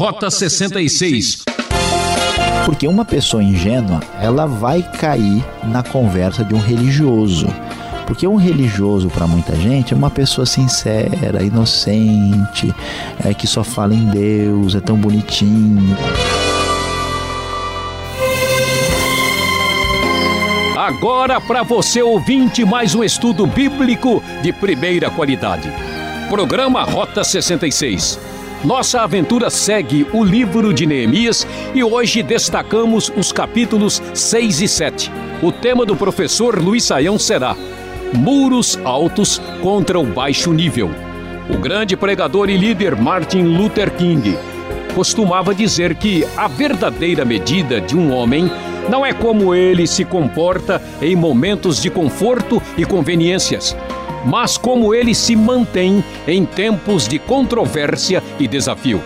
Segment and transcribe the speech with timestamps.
[0.00, 1.44] Rota 66.
[2.64, 7.46] Porque uma pessoa ingênua, ela vai cair na conversa de um religioso.
[8.06, 12.74] Porque um religioso, para muita gente, é uma pessoa sincera, inocente,
[13.22, 15.94] é, que só fala em Deus, é tão bonitinho.
[20.78, 25.70] Agora, para você ouvinte, mais um estudo bíblico de primeira qualidade.
[26.30, 28.29] Programa Rota 66.
[28.64, 35.10] Nossa aventura segue o livro de Neemias e hoje destacamos os capítulos 6 e 7.
[35.42, 37.56] O tema do professor Luiz Saião será
[38.12, 40.90] Muros Altos contra o Baixo Nível.
[41.48, 44.36] O grande pregador e líder Martin Luther King
[44.94, 48.50] costumava dizer que a verdadeira medida de um homem
[48.90, 53.74] não é como ele se comporta em momentos de conforto e conveniências,
[54.24, 59.02] mas como ele se mantém em tempos de controvérsia e desafio.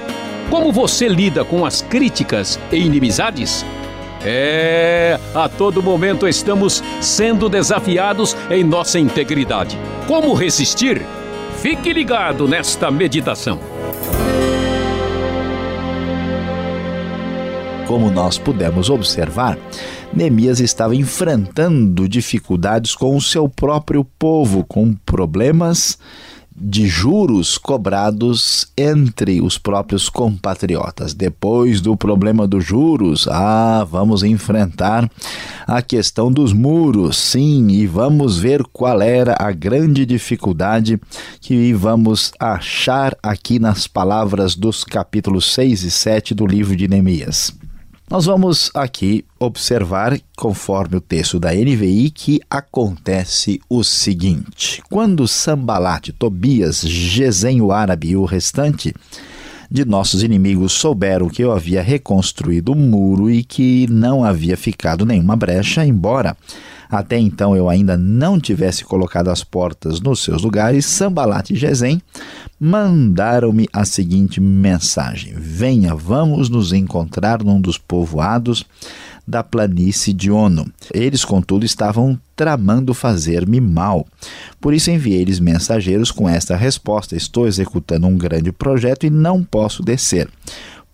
[0.51, 3.65] Como você lida com as críticas e inimizades?
[4.27, 9.79] É, a todo momento estamos sendo desafiados em nossa integridade.
[10.07, 11.03] Como resistir?
[11.61, 13.59] Fique ligado nesta meditação.
[17.87, 19.59] Como nós pudemos observar,
[20.17, 25.99] Neemias estava enfrentando dificuldades com o seu próprio povo, com problemas
[26.57, 31.13] de juros cobrados entre os próprios compatriotas.
[31.15, 35.11] Depois do problema dos juros, ah, vamos enfrentar
[35.67, 41.01] a questão dos muros, sim, e vamos ver qual era a grande dificuldade
[41.41, 47.64] que vamos achar aqui nas palavras dos capítulos 6 e 7 do livro de Neemias.
[48.11, 56.11] Nós vamos aqui observar, conforme o texto da NVI, que acontece o seguinte: quando Sambalat,
[56.19, 58.95] Tobias, Gesem o árabe e o restante
[59.71, 65.07] de nossos inimigos souberam que eu havia reconstruído o muro e que não havia ficado
[65.07, 66.37] nenhuma brecha, embora
[66.89, 72.01] até então eu ainda não tivesse colocado as portas nos seus lugares, Sambalat e Gesem
[72.59, 78.65] mandaram-me a seguinte mensagem: Venha, vamos nos encontrar num dos povoados
[79.27, 80.67] da planície de Ono.
[80.93, 84.07] Eles, contudo, estavam tramando fazer-me mal.
[84.61, 89.83] Por isso enviei-lhes mensageiros com esta resposta: Estou executando um grande projeto e não posso
[89.83, 90.29] descer.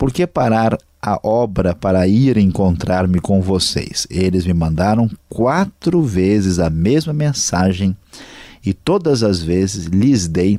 [0.01, 4.07] Por que parar a obra para ir encontrar-me com vocês?
[4.09, 7.95] Eles me mandaram quatro vezes a mesma mensagem
[8.65, 10.59] e todas as vezes lhes dei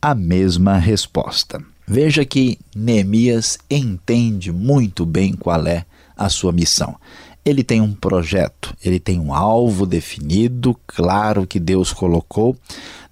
[0.00, 1.62] a mesma resposta.
[1.86, 5.84] Veja que Neemias entende muito bem qual é
[6.16, 6.96] a sua missão.
[7.44, 12.56] Ele tem um projeto, ele tem um alvo definido, claro que Deus colocou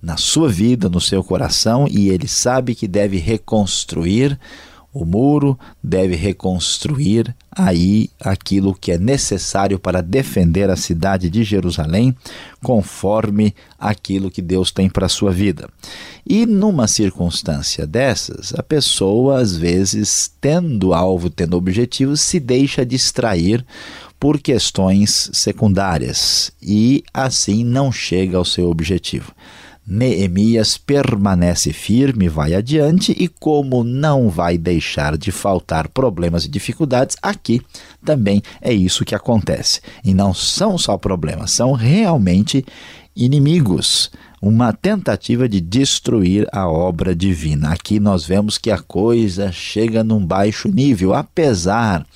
[0.01, 4.39] na sua vida, no seu coração, e ele sabe que deve reconstruir
[4.99, 12.17] o muro deve reconstruir aí aquilo que é necessário para defender a cidade de Jerusalém,
[12.63, 15.69] conforme aquilo que Deus tem para a sua vida.
[16.27, 23.65] E numa circunstância dessas, a pessoa, às vezes, tendo alvo, tendo objetivo, se deixa distrair
[24.19, 29.33] por questões secundárias e assim não chega ao seu objetivo.
[29.87, 37.17] Neemias permanece firme, vai adiante e, como não vai deixar de faltar problemas e dificuldades,
[37.23, 37.63] aqui
[38.05, 39.81] também é isso que acontece.
[40.05, 42.65] E não são só problemas, são realmente
[43.15, 44.11] inimigos
[44.41, 47.71] uma tentativa de destruir a obra divina.
[47.71, 52.07] Aqui nós vemos que a coisa chega num baixo nível, apesar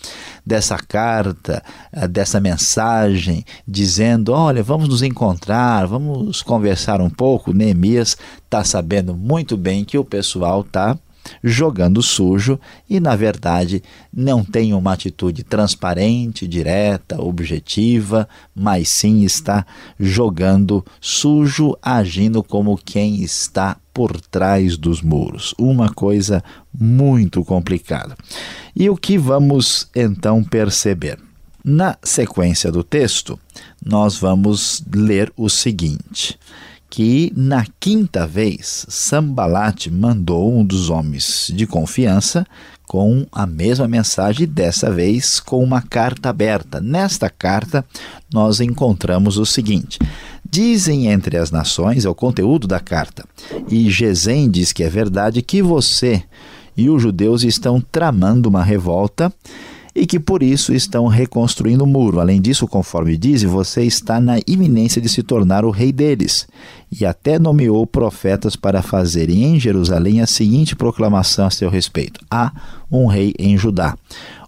[0.44, 7.53] dessa carta, eh, dessa mensagem, dizendo: olha, vamos nos encontrar, vamos conversar um pouco.
[7.53, 10.98] Neemias está sabendo muito bem que o pessoal está
[11.42, 12.58] jogando sujo
[12.88, 13.82] e, na verdade,
[14.12, 19.66] não tem uma atitude transparente, direta, objetiva, mas sim está
[19.98, 25.54] jogando sujo, agindo como quem está por trás dos muros.
[25.58, 26.42] Uma coisa
[26.72, 28.16] muito complicada.
[28.74, 31.18] E o que vamos então perceber?
[31.62, 33.38] Na sequência do texto,
[33.84, 36.38] nós vamos ler o seguinte:
[36.91, 42.45] que na quinta vez Sambalat mandou um dos homens de confiança
[42.91, 46.81] com a mesma mensagem, dessa vez com uma carta aberta.
[46.81, 47.84] Nesta carta,
[48.34, 49.97] nós encontramos o seguinte:
[50.45, 53.25] Dizem entre as nações, é o conteúdo da carta,
[53.69, 56.25] e Gesem diz que é verdade que você
[56.77, 59.33] e os judeus estão tramando uma revolta
[59.95, 62.21] e que por isso estão reconstruindo o muro.
[62.21, 66.47] Além disso, conforme diz, você está na iminência de se tornar o rei deles.
[66.91, 72.53] E até nomeou profetas para fazerem em Jerusalém a seguinte proclamação a seu respeito: Há
[72.91, 73.97] um rei em Judá.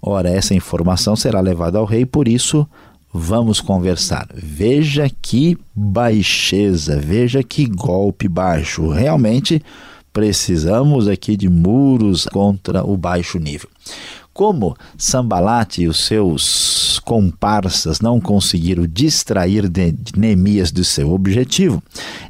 [0.01, 2.67] Ora, essa informação será levada ao rei, por isso
[3.13, 4.27] vamos conversar.
[4.35, 8.89] Veja que baixeza, veja que golpe baixo.
[8.89, 9.63] Realmente
[10.13, 13.69] precisamos aqui de muros contra o baixo nível.
[14.33, 19.71] Como Sambalat e os seus comparsas não conseguiram distrair
[20.17, 21.83] Neemias do seu objetivo,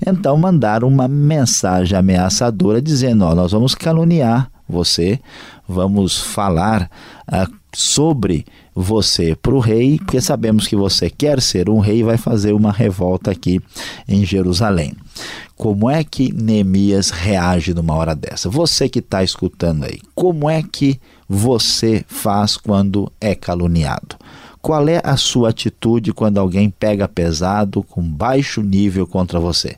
[0.05, 5.21] então mandaram uma mensagem ameaçadora dizendo: oh, Nós vamos caluniar você,
[5.69, 6.91] vamos falar
[7.29, 8.45] uh, sobre
[8.75, 12.53] você para o rei, porque sabemos que você quer ser um rei e vai fazer
[12.53, 13.61] uma revolta aqui
[14.09, 14.95] em Jerusalém.
[15.57, 18.49] Como é que Neemias reage numa hora dessa?
[18.49, 20.99] Você que está escutando aí, como é que
[21.35, 24.17] você faz quando é caluniado?
[24.61, 29.77] Qual é a sua atitude quando alguém pega pesado com baixo nível contra você?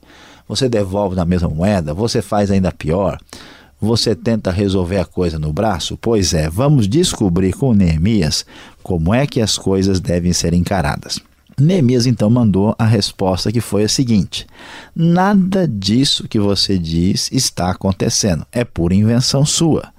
[0.49, 1.95] Você devolve na mesma moeda?
[1.95, 3.21] Você faz ainda pior?
[3.81, 5.97] Você tenta resolver a coisa no braço?
[5.97, 8.45] Pois é, vamos descobrir com Neemias
[8.83, 11.21] como é que as coisas devem ser encaradas.
[11.57, 14.45] Neemias então mandou a resposta que foi a seguinte:
[14.95, 19.94] Nada disso que você diz está acontecendo, é pura invenção sua.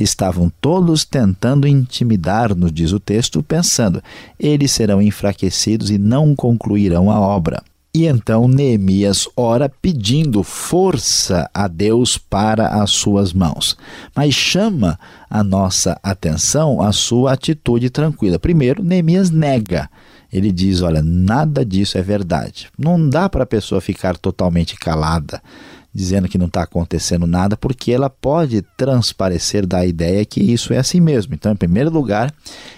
[0.00, 4.02] Estavam todos tentando intimidar-nos, diz o texto, pensando:
[4.38, 7.62] eles serão enfraquecidos e não concluirão a obra.
[7.92, 13.76] E então Neemias ora pedindo força a Deus para as suas mãos.
[14.14, 14.98] Mas chama
[15.28, 18.38] a nossa atenção a sua atitude tranquila.
[18.38, 19.90] Primeiro, Neemias nega.
[20.32, 22.68] Ele diz: Olha, nada disso é verdade.
[22.78, 25.42] Não dá para a pessoa ficar totalmente calada
[25.92, 30.78] dizendo que não está acontecendo nada, porque ela pode transparecer da ideia que isso é
[30.78, 31.34] assim mesmo.
[31.34, 32.32] Então, em primeiro lugar,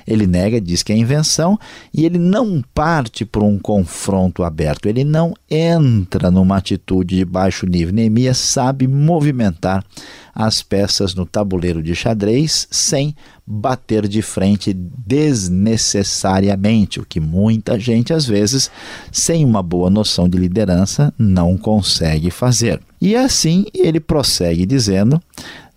[0.07, 1.59] ele nega, diz que é invenção,
[1.93, 7.67] e ele não parte para um confronto aberto, ele não entra numa atitude de baixo
[7.67, 7.95] nível.
[7.95, 9.85] Neemias sabe movimentar
[10.35, 13.15] as peças no tabuleiro de xadrez sem
[13.47, 18.71] bater de frente desnecessariamente, o que muita gente, às vezes,
[19.11, 22.81] sem uma boa noção de liderança, não consegue fazer.
[23.01, 25.21] E assim ele prossegue dizendo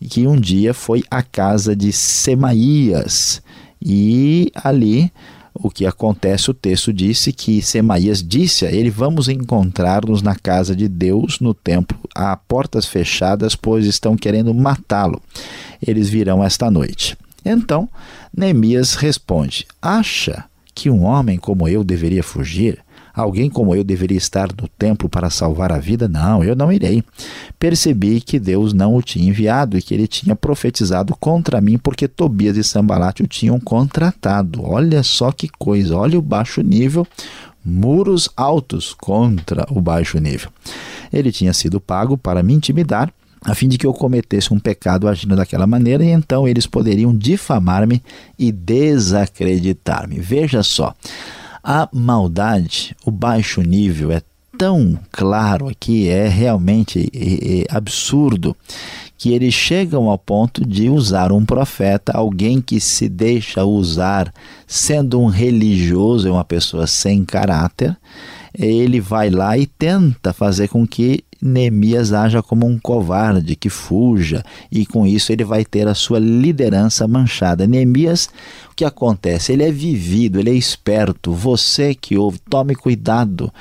[0.10, 3.42] que um dia foi à casa de Semaías
[3.82, 5.12] e ali
[5.58, 10.76] o que acontece, o texto disse que Semaías disse a ele: Vamos encontrar-nos na casa
[10.76, 15.22] de Deus no templo, a portas fechadas, pois estão querendo matá-lo.
[15.82, 17.18] Eles virão esta noite.
[17.44, 17.88] Então,
[18.36, 20.44] Neemias responde: Acha
[20.74, 22.85] que um homem como eu deveria fugir?
[23.16, 26.08] Alguém como eu deveria estar no templo para salvar a vida?
[26.08, 27.04] Não, eu não irei.
[27.58, 32.08] Percebi que Deus não o tinha enviado e que ele tinha profetizado contra mim porque
[32.08, 34.62] Tobias e Sambalat o tinham contratado.
[34.64, 37.08] Olha só que coisa, olha o baixo nível,
[37.64, 40.50] muros altos contra o baixo nível.
[41.14, 43.12] Ele tinha sido pago para me intimidar
[43.46, 47.16] a fim de que eu cometesse um pecado agindo daquela maneira, e então eles poderiam
[47.16, 48.02] difamar-me
[48.40, 50.20] e desacreditar-me.
[50.20, 50.96] Veja só,
[51.66, 54.22] a maldade, o baixo nível é
[54.56, 58.56] tão claro aqui, é realmente é, é absurdo,
[59.18, 64.32] que eles chegam ao ponto de usar um profeta, alguém que se deixa usar,
[64.68, 67.98] sendo um religioso, é uma pessoa sem caráter,
[68.54, 74.44] ele vai lá e tenta fazer com que Neemias haja como um covarde que fuja
[74.72, 77.68] e com isso ele vai ter a sua liderança manchada.
[77.68, 78.30] Neemias,
[78.72, 79.52] o que acontece?
[79.52, 81.34] Ele é vivido, ele é esperto.
[81.34, 83.52] Você que ouve, tome cuidado.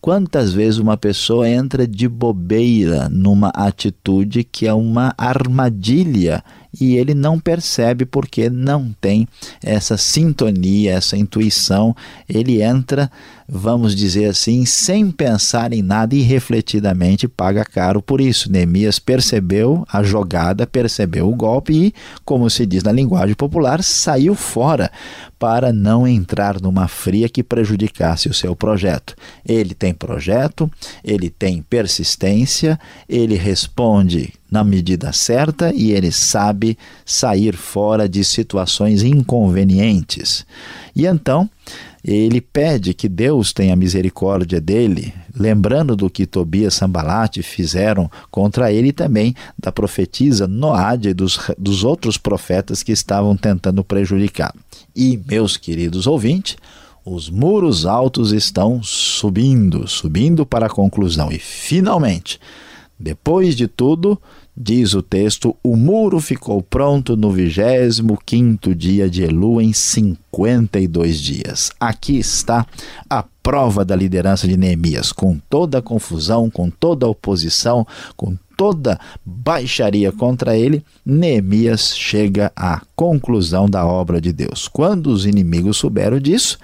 [0.00, 6.44] Quantas vezes uma pessoa entra de bobeira numa atitude que é uma armadilha
[6.78, 9.26] e ele não percebe porque não tem
[9.62, 11.94] essa sintonia, essa intuição.
[12.28, 13.10] Ele entra,
[13.48, 18.50] vamos dizer assim, sem pensar em nada e refletidamente paga caro por isso.
[18.50, 24.34] Neemias percebeu a jogada, percebeu o golpe e, como se diz na linguagem popular, saiu
[24.34, 24.90] fora
[25.38, 29.14] para não entrar numa fria que prejudicasse o seu projeto.
[29.46, 30.70] Ele tem projeto,
[31.04, 39.02] ele tem persistência, ele responde na medida certa e ele sabe sair fora de situações
[39.02, 40.46] inconvenientes.
[40.94, 41.50] E então,
[42.04, 48.70] ele pede que Deus tenha misericórdia dele, lembrando do que Tobias e Sambalate fizeram contra
[48.70, 54.54] ele e também da profetisa Noade e dos, dos outros profetas que estavam tentando prejudicar.
[54.94, 56.58] E, meus queridos ouvintes,
[57.06, 61.32] os muros altos estão subindo, subindo para a conclusão.
[61.32, 62.38] E, finalmente,
[62.98, 64.20] Depois de tudo,
[64.56, 71.20] diz o texto, o muro ficou pronto no vigésimo quinto dia de Elu em 52
[71.20, 71.72] dias.
[71.80, 72.66] Aqui está
[73.10, 77.86] a prova da liderança de Neemias, com toda a confusão, com toda a oposição,
[78.16, 84.68] com toda baixaria contra ele, Neemias chega à conclusão da obra de Deus.
[84.68, 86.58] Quando os inimigos souberam disso,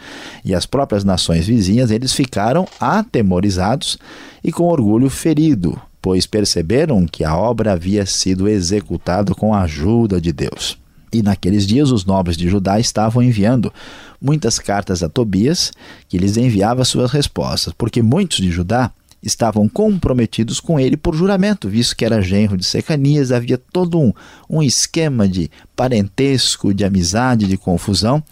[0.45, 3.99] e as próprias nações vizinhas, eles ficaram atemorizados
[4.43, 10.21] e com orgulho ferido, pois perceberam que a obra havia sido executada com a ajuda
[10.21, 10.79] de Deus.
[11.13, 13.73] E naqueles dias os nobres de Judá estavam enviando
[14.21, 15.73] muitas cartas a Tobias,
[16.09, 18.93] que lhes enviava suas respostas, porque muitos de Judá
[19.23, 24.13] estavam comprometidos com ele por juramento, visto que era genro de Secanias, havia todo um,
[24.49, 28.23] um esquema de parentesco, de amizade, de confusão.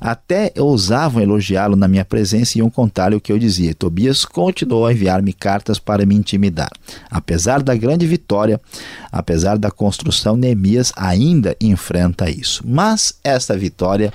[0.00, 3.74] Até ousavam elogiá-lo na minha presença e iam contar-lhe o que eu dizia.
[3.74, 6.70] Tobias continuou a enviar-me cartas para me intimidar.
[7.10, 8.60] Apesar da grande vitória,
[9.10, 12.62] apesar da construção, Neemias ainda enfrenta isso.
[12.66, 14.12] Mas esta vitória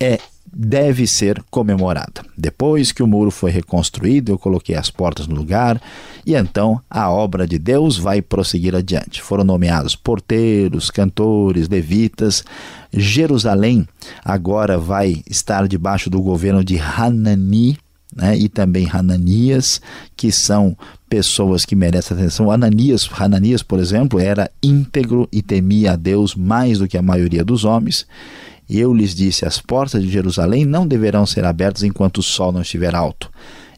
[0.00, 0.18] é
[0.52, 2.22] deve ser comemorada.
[2.36, 5.80] Depois que o muro foi reconstruído, eu coloquei as portas no lugar
[6.26, 9.22] e então a obra de Deus vai prosseguir adiante.
[9.22, 12.44] Foram nomeados porteiros, cantores, levitas.
[12.92, 13.86] Jerusalém
[14.24, 17.78] agora vai estar debaixo do governo de Hanani,
[18.14, 19.80] né, e também Hananias,
[20.16, 20.76] que são
[21.08, 22.50] pessoas que merecem atenção.
[22.50, 27.44] Ananias, Hananias, por exemplo, era íntegro e temia a Deus mais do que a maioria
[27.44, 28.06] dos homens.
[28.68, 32.52] E eu lhes disse: As portas de Jerusalém não deverão ser abertas enquanto o sol
[32.52, 33.30] não estiver alto.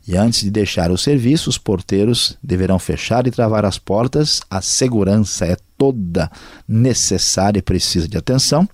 [0.09, 4.41] E antes de deixar o serviço, os porteiros deverão fechar e travar as portas.
[4.51, 6.31] A segurança é toda
[6.67, 8.69] necessária e precisa de atenção.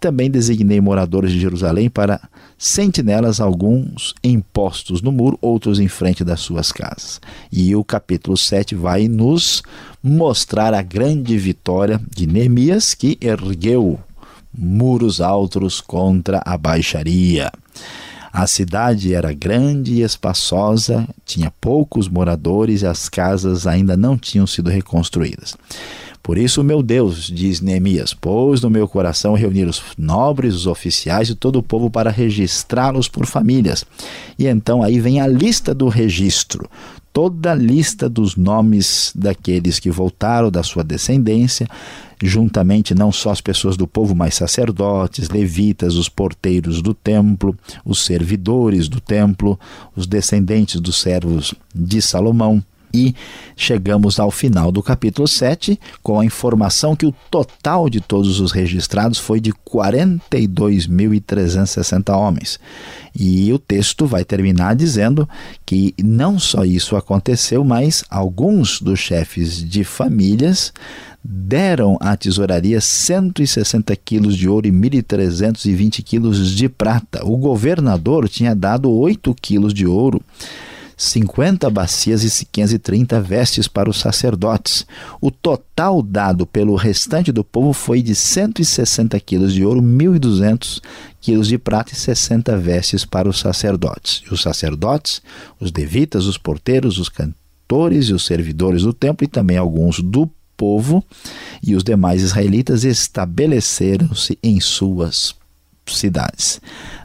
[0.00, 2.20] Também designei moradores de Jerusalém para
[2.56, 7.20] sentinelas, alguns impostos no muro, outros em frente das suas casas.
[7.52, 9.62] E o capítulo 7 vai nos
[10.02, 14.00] mostrar a grande vitória de Neemias, que ergueu
[14.58, 17.50] muros altos contra a baixaria.
[18.32, 24.46] A cidade era grande e espaçosa, tinha poucos moradores e as casas ainda não tinham
[24.46, 25.56] sido reconstruídas.
[26.22, 31.30] Por isso, meu Deus, diz Neemias, pôs no meu coração reunir os nobres, os oficiais
[31.30, 33.82] e todo o povo para registrá-los por famílias.
[34.38, 36.68] E então aí vem a lista do registro
[37.18, 41.66] toda a lista dos nomes daqueles que voltaram da sua descendência,
[42.22, 48.04] juntamente não só as pessoas do povo, mas sacerdotes, levitas, os porteiros do templo, os
[48.04, 49.58] servidores do templo,
[49.96, 52.62] os descendentes dos servos de Salomão.
[52.92, 53.14] E
[53.56, 58.52] chegamos ao final do capítulo 7 com a informação que o total de todos os
[58.52, 62.58] registrados foi de 42.360 homens.
[63.14, 65.28] E o texto vai terminar dizendo
[65.66, 70.72] que não só isso aconteceu, mas alguns dos chefes de famílias
[71.22, 77.24] deram à tesouraria 160 quilos de ouro e 1.320 quilos de prata.
[77.24, 80.22] O governador tinha dado 8 quilos de ouro
[80.98, 84.84] 50 bacias e 530 vestes para os sacerdotes.
[85.20, 90.82] O total dado pelo restante do povo foi de 160 quilos de ouro, 1.200
[91.20, 94.24] quilos de prata e 60 vestes para os sacerdotes.
[94.28, 95.22] E os sacerdotes,
[95.60, 100.28] os devitas, os porteiros, os cantores e os servidores do templo e também alguns do
[100.56, 101.04] povo
[101.62, 105.36] e os demais israelitas estabeleceram-se em suas
[105.86, 106.60] cidades.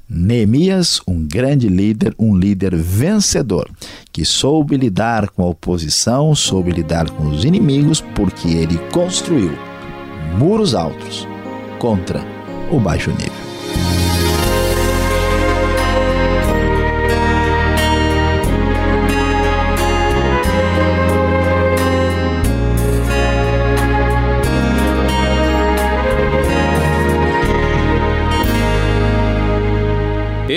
[0.10, 3.70] Neemias, um grande líder, um líder vencedor,
[4.12, 9.52] que soube lidar com a oposição, soube lidar com os inimigos, porque ele construiu
[10.38, 11.28] muros altos
[11.80, 12.22] contra
[12.72, 13.53] o baixo nível.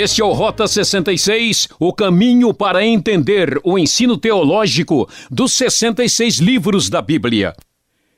[0.07, 6.89] Este é o Rota 66, o caminho para entender o ensino teológico dos 66 livros
[6.89, 7.53] da Bíblia.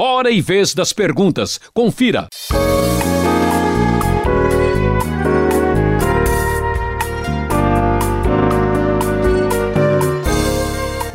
[0.03, 1.59] Hora e vez das perguntas.
[1.75, 2.27] Confira.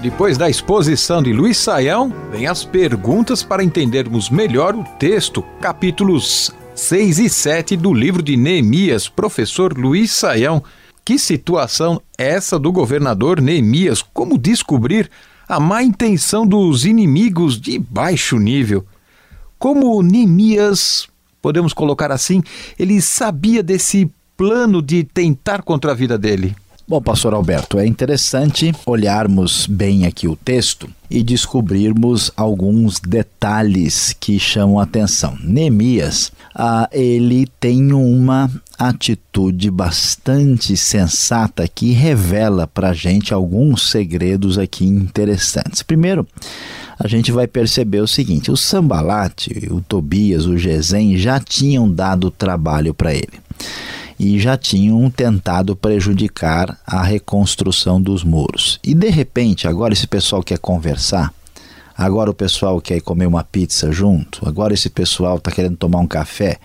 [0.01, 6.53] Depois da exposição de Luiz Saião, vem as perguntas para entendermos melhor o texto, capítulos
[6.77, 10.63] 6 e 7 do livro de Neemias, professor Luiz Saião.
[11.05, 14.01] Que situação é essa do governador Neemias?
[14.01, 15.11] Como descobrir
[15.49, 18.85] a má intenção dos inimigos de baixo nível?
[19.59, 21.09] Como Neemias,
[21.41, 22.43] podemos colocar assim,
[22.79, 26.55] ele sabia desse plano de tentar contra a vida dele?
[26.89, 34.39] Bom, pastor Alberto, é interessante olharmos bem aqui o texto e descobrirmos alguns detalhes que
[34.39, 35.37] chamam a atenção.
[35.43, 44.57] Neemias, ah, ele tem uma atitude bastante sensata que revela para a gente alguns segredos
[44.57, 45.83] aqui interessantes.
[45.83, 46.25] Primeiro,
[46.97, 52.31] a gente vai perceber o seguinte: o Sambalate, o Tobias, o Gesem já tinham dado
[52.31, 53.41] trabalho para ele
[54.19, 58.81] e já tinham tentado prejudicar a reconstrução dos muros.
[58.83, 61.33] E de repente, agora esse pessoal quer conversar,
[61.97, 66.07] agora o pessoal quer comer uma pizza junto, agora esse pessoal está querendo tomar um
[66.07, 66.59] café.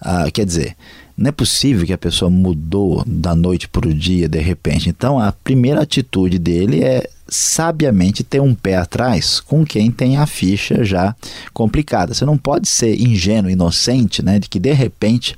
[0.00, 0.76] Ah, quer dizer,
[1.16, 4.88] não é possível que a pessoa mudou da noite para o dia de repente.
[4.88, 10.26] Então, a primeira atitude dele é sabiamente ter um pé atrás com quem tem a
[10.26, 11.14] ficha já
[11.54, 12.12] complicada.
[12.12, 15.36] Você não pode ser ingênuo, inocente, né, de que de repente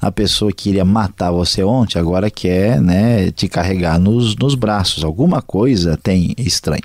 [0.00, 5.02] a pessoa que iria matar você ontem agora quer né, te carregar nos, nos braços.
[5.02, 6.84] Alguma coisa tem estranho.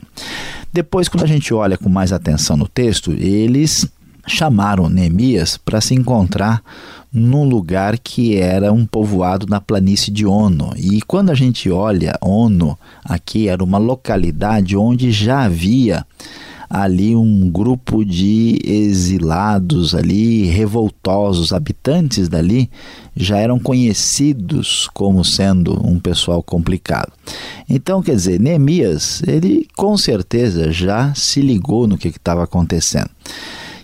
[0.71, 3.87] Depois, quando a gente olha com mais atenção no texto, eles
[4.25, 6.61] chamaram Neemias para se encontrar
[7.11, 10.73] num lugar que era um povoado na planície de Ono.
[10.77, 16.05] E quando a gente olha Ono, aqui era uma localidade onde já havia
[16.69, 22.69] ali um grupo de exilados ali, revoltosos, habitantes dali,
[23.15, 27.11] já eram conhecidos como sendo um pessoal complicado.
[27.67, 33.09] Então, quer dizer, Neemias, ele com certeza já se ligou no que estava acontecendo.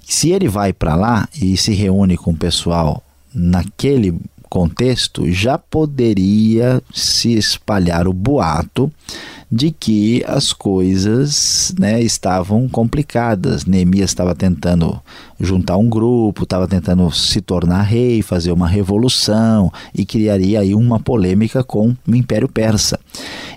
[0.08, 3.01] Se ele vai para lá e se reúne com o pessoal
[3.36, 4.18] naquele
[4.50, 8.89] contexto, já poderia se espalhar o boato
[9.51, 13.65] de que as coisas né, estavam complicadas.
[13.65, 15.00] Neemias estava tentando
[15.39, 21.00] juntar um grupo, estava tentando se tornar rei, fazer uma revolução e criaria aí uma
[21.00, 23.00] polêmica com o Império Persa.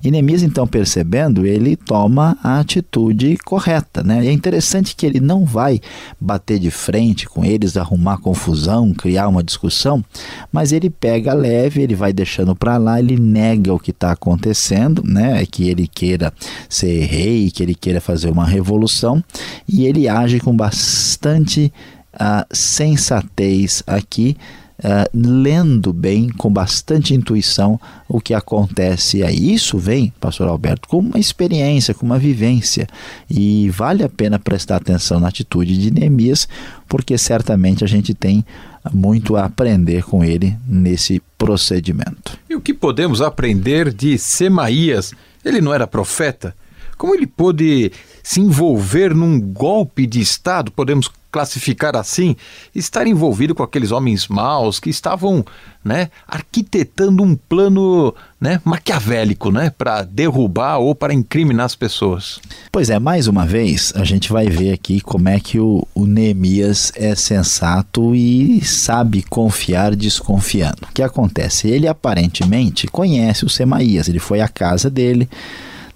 [0.02, 0.11] E
[0.44, 4.02] então, percebendo, ele toma a atitude correta.
[4.02, 4.24] Né?
[4.24, 5.80] E é interessante que ele não vai
[6.20, 10.04] bater de frente com eles, arrumar confusão, criar uma discussão,
[10.52, 15.02] mas ele pega leve, ele vai deixando para lá, ele nega o que está acontecendo,
[15.04, 15.44] né?
[15.46, 16.32] que ele queira
[16.68, 19.22] ser rei, que ele queira fazer uma revolução,
[19.68, 21.72] e ele age com bastante
[22.14, 24.37] uh, sensatez aqui,
[24.79, 29.53] Uh, lendo bem, com bastante intuição, o que acontece aí.
[29.53, 32.87] Isso vem, pastor Alberto, com uma experiência, com uma vivência.
[33.29, 36.49] E vale a pena prestar atenção na atitude de Neemias,
[36.88, 38.45] porque certamente a gente tem
[38.93, 42.38] muito a aprender com ele nesse procedimento.
[42.49, 45.12] E o que podemos aprender de Semaías?
[45.45, 46.55] Ele não era profeta?
[46.97, 52.37] Como ele pôde se envolver num golpe de Estado, podemos classificar assim,
[52.75, 55.45] estar envolvido com aqueles homens maus que estavam
[55.85, 62.41] né, arquitetando um plano né, maquiavélico né, para derrubar ou para incriminar as pessoas.
[62.73, 66.07] Pois é, mais uma vez a gente vai ver aqui como é que o, o
[66.07, 70.79] Neemias é sensato e sabe confiar desconfiando.
[70.83, 71.69] O que acontece?
[71.69, 75.29] Ele aparentemente conhece o Semaías, ele foi à casa dele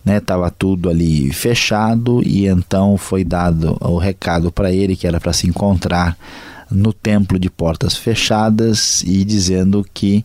[0.05, 0.21] né?
[0.21, 5.33] Tava tudo ali fechado e então foi dado o recado para ele que era para
[5.33, 6.17] se encontrar
[6.71, 10.25] no templo de portas fechadas e dizendo que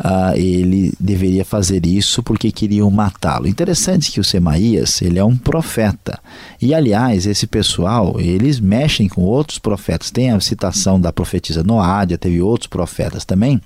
[0.00, 3.46] uh, ele deveria fazer isso porque queriam matá-lo.
[3.46, 6.18] Interessante que o Semaías, ele é um profeta.
[6.60, 10.10] E aliás, esse pessoal, eles mexem com outros profetas.
[10.10, 13.60] Tem a citação da profetisa Noádia, teve outros profetas também,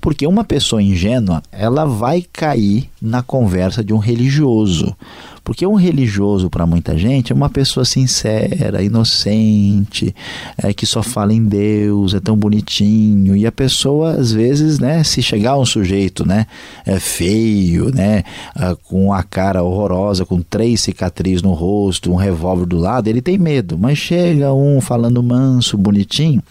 [0.00, 4.96] porque uma pessoa ingênua, ela vai cair na conversa de um religioso.
[5.44, 10.14] Porque um religioso, para muita gente, é uma pessoa sincera, inocente,
[10.56, 13.36] é, que só fala em Deus, é tão bonitinho.
[13.36, 16.46] E a pessoa, às vezes, né, se chegar um sujeito né,
[16.86, 18.22] é feio, né,
[18.54, 23.20] ah, com a cara horrorosa, com três cicatrizes no rosto, um revólver do lado, ele
[23.20, 23.76] tem medo.
[23.76, 26.42] Mas chega um falando manso, bonitinho.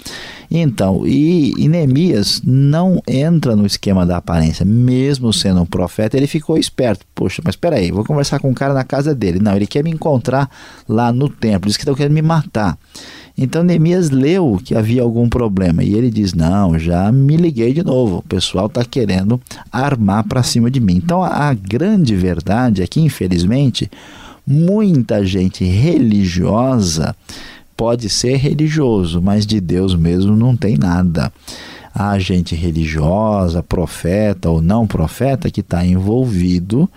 [0.53, 6.27] Então, e, e Neemias não entra no esquema da aparência, mesmo sendo um profeta, ele
[6.27, 7.05] ficou esperto.
[7.15, 9.39] Poxa, mas espera aí, vou conversar com um cara na casa dele.
[9.39, 10.49] Não, ele quer me encontrar
[10.89, 12.77] lá no templo, diz que estão querendo me matar.
[13.37, 17.81] Então Neemias leu que havia algum problema e ele diz: Não, já me liguei de
[17.81, 19.39] novo, o pessoal está querendo
[19.71, 20.97] armar para cima de mim.
[20.97, 23.89] Então a, a grande verdade é que, infelizmente,
[24.45, 27.15] Muita gente religiosa
[27.75, 31.31] pode ser religioso, mas de Deus mesmo não tem nada.
[31.93, 36.89] Há gente religiosa, profeta ou não profeta, que está envolvido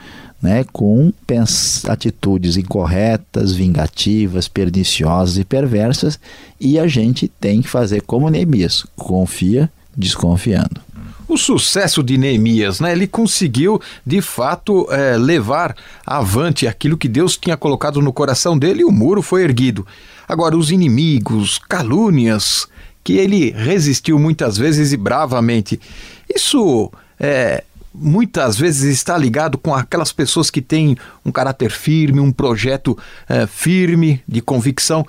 [0.45, 1.11] né, com
[1.89, 6.21] atitudes incorretas, vingativas, perniciosas e perversas,
[6.61, 10.83] e a gente tem que fazer como Neemias, confia desconfiando.
[11.27, 12.93] O sucesso de Neemias, né?
[12.93, 18.83] Ele conseguiu, de fato, é, levar avante aquilo que Deus tinha colocado no coração dele
[18.83, 19.87] e o muro foi erguido.
[20.29, 22.67] Agora, os inimigos, calúnias,
[23.05, 25.79] que ele resistiu muitas vezes e bravamente.
[26.35, 27.63] Isso é,
[27.95, 33.47] muitas vezes está ligado com aquelas pessoas que têm um caráter firme, um projeto é,
[33.47, 35.07] firme de convicção.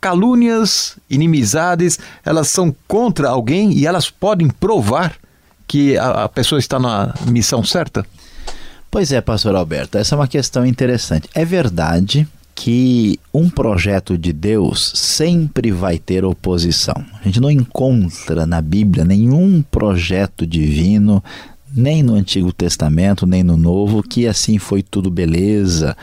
[0.00, 5.16] Calúnias, inimizades, elas são contra alguém e elas podem provar
[5.66, 8.06] que a, a pessoa está na missão certa?
[8.90, 11.28] Pois é, pastor Alberto, essa é uma questão interessante.
[11.34, 12.28] É verdade
[12.60, 17.04] que um projeto de Deus sempre vai ter oposição.
[17.20, 21.22] A gente não encontra na Bíblia nenhum projeto divino,
[21.72, 25.96] nem no Antigo Testamento, nem no Novo, que assim foi tudo beleza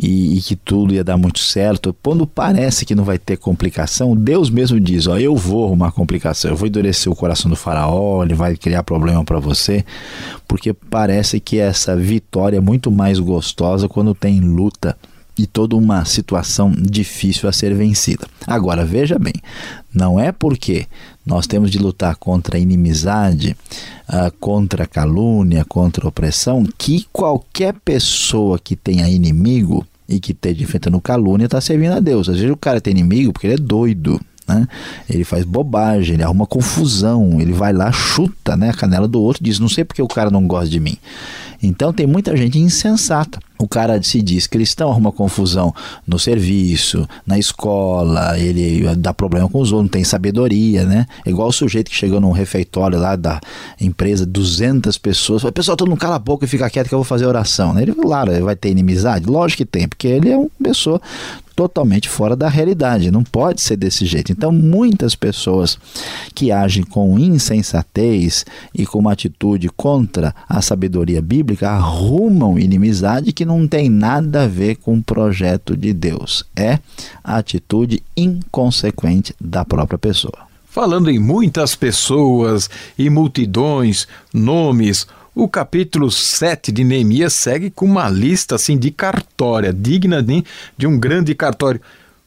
[0.00, 1.92] e, e, que tudo ia dar muito certo.
[2.00, 6.52] Quando parece que não vai ter complicação, Deus mesmo diz: Ó, eu vou arrumar complicação,
[6.52, 9.84] eu vou endurecer o coração do Faraó, ele vai criar problema para você,
[10.46, 14.96] porque parece que essa vitória é muito mais gostosa quando tem luta
[15.38, 18.26] e toda uma situação difícil a ser vencida.
[18.46, 19.34] Agora, veja bem,
[19.94, 20.86] não é porque
[21.24, 23.56] nós temos de lutar contra a inimizade,
[24.08, 30.32] uh, contra a calúnia, contra a opressão, que qualquer pessoa que tenha inimigo e que
[30.32, 32.28] esteja enfrentando calúnia está servindo a Deus.
[32.28, 34.20] Às vezes o cara tem inimigo porque ele é doido.
[34.48, 34.66] Né?
[35.08, 39.44] Ele faz bobagem, ele arruma confusão, ele vai lá, chuta né, a canela do outro,
[39.44, 40.96] diz: Não sei porque o cara não gosta de mim.
[41.62, 43.38] Então tem muita gente insensata.
[43.58, 45.74] O cara se diz cristão, arruma confusão
[46.06, 51.06] no serviço, na escola, ele dá problema com os outros, não tem sabedoria, né?
[51.26, 53.40] Igual o sujeito que chegou num refeitório lá da
[53.80, 56.98] empresa, 200 pessoas, fala, pessoal, todo mundo cala a boca e fica quieto que eu
[56.98, 57.78] vou fazer oração.
[57.78, 59.26] Ele, claro, vai ter inimizade?
[59.26, 61.00] Lógico que tem, porque ele é uma pessoa
[61.58, 63.10] totalmente fora da realidade.
[63.10, 64.30] Não pode ser desse jeito.
[64.30, 65.76] Então, muitas pessoas
[66.32, 73.44] que agem com insensatez e com uma atitude contra a sabedoria bíblica arrumam inimizade que
[73.44, 76.44] não tem nada a ver com o projeto de Deus.
[76.54, 76.78] É
[77.24, 80.46] a atitude inconsequente da própria pessoa.
[80.64, 88.08] Falando em muitas pessoas e multidões, nomes, o capítulo 7 de Neemias segue com uma
[88.08, 90.44] lista assim de cartória, digna de,
[90.76, 91.80] de um grande cartório.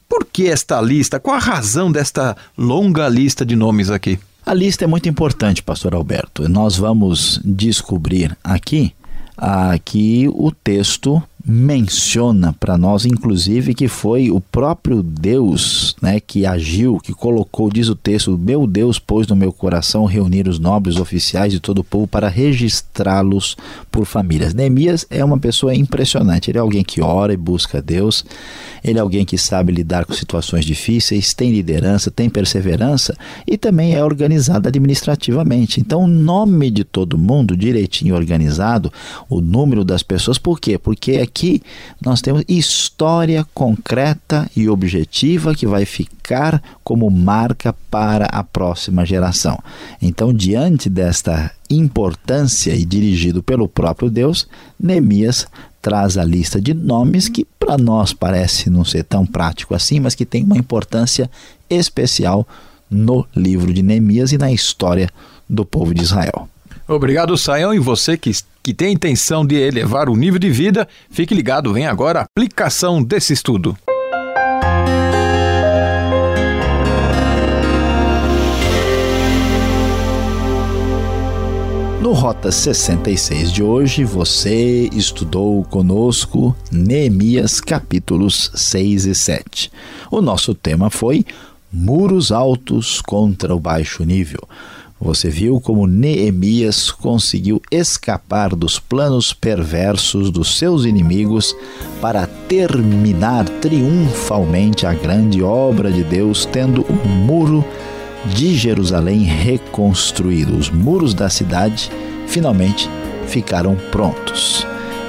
[0.08, 1.18] Por que esta lista?
[1.18, 4.18] Qual a razão desta longa lista de nomes aqui?
[4.44, 6.48] A lista é muito importante, pastor Alberto.
[6.48, 8.92] Nós vamos descobrir aqui
[9.84, 16.98] que o texto menciona para nós, inclusive, que foi o próprio Deus né, que agiu,
[16.98, 21.52] que colocou, diz o texto, meu Deus pôs no meu coração reunir os nobres oficiais
[21.52, 23.56] de todo o povo para registrá-los
[23.90, 24.54] por famílias.
[24.54, 28.24] Neemias é uma pessoa impressionante, ele é alguém que ora e busca Deus,
[28.84, 33.94] ele é alguém que sabe lidar com situações difíceis, tem liderança, tem perseverança e também
[33.94, 35.80] é organizado administrativamente.
[35.80, 38.92] Então, o nome de todo mundo direitinho organizado,
[39.28, 40.78] o número das pessoas, por quê?
[40.78, 41.62] Porque é aqui
[41.98, 49.58] nós temos história concreta e objetiva que vai ficar como marca para a próxima geração.
[50.00, 54.46] Então, diante desta importância e dirigido pelo próprio Deus,
[54.78, 55.46] Neemias
[55.80, 60.14] traz a lista de nomes que para nós parece não ser tão prático assim, mas
[60.14, 61.30] que tem uma importância
[61.68, 62.46] especial
[62.90, 65.08] no livro de Neemias e na história
[65.48, 66.48] do povo de Israel.
[66.86, 67.72] Obrigado, Saião.
[67.72, 68.30] E você que,
[68.62, 73.02] que tem intenção de elevar o nível de vida, fique ligado, vem agora a aplicação
[73.02, 73.76] desse estudo.
[82.00, 89.72] No Rota 66 de hoje, você estudou conosco Neemias capítulos 6 e 7.
[90.10, 91.24] O nosso tema foi
[91.72, 94.46] Muros Altos contra o Baixo Nível.
[95.04, 101.56] Você viu como Neemias conseguiu escapar dos planos perversos dos seus inimigos
[102.00, 107.64] para terminar triunfalmente a grande obra de Deus, tendo o muro
[108.26, 110.56] de Jerusalém reconstruído.
[110.56, 111.90] Os muros da cidade
[112.28, 112.88] finalmente
[113.26, 114.64] ficaram prontos.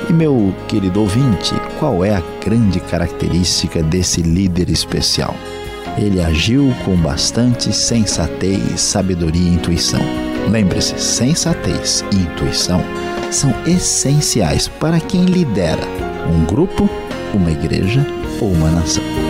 [0.10, 5.36] E meu querido ouvinte, qual é a grande característica desse líder especial?
[5.98, 10.02] Ele agiu com bastante sensatez, sabedoria e intuição.
[10.50, 12.82] Lembre-se, sensatez e intuição
[13.32, 15.82] são essenciais para quem lidera
[16.30, 16.90] um grupo
[17.34, 18.06] uma igreja
[18.40, 19.23] ou uma nação.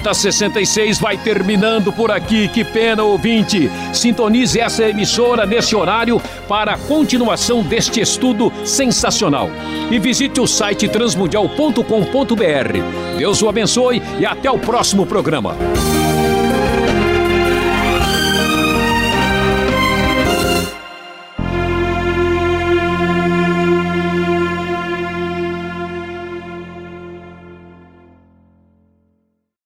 [0.00, 2.48] Rota 66 vai terminando por aqui.
[2.48, 3.70] Que pena, ouvinte.
[3.92, 9.50] Sintonize essa emissora nesse horário para a continuação deste estudo sensacional.
[9.90, 13.18] E visite o site transmundial.com.br.
[13.18, 15.54] Deus o abençoe e até o próximo programa.